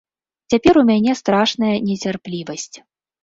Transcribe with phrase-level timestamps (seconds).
[0.53, 2.75] Цяпер у мяне страшная нецярплівасць.